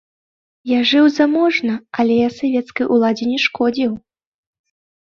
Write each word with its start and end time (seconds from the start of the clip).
Я 0.71 0.79
жыў 0.91 1.05
заможна, 1.19 1.77
але 2.05 2.13
я 2.27 2.33
савецкай 2.41 2.91
уладзе 2.99 3.25
не 3.37 3.41
шкодзіў. 3.47 3.91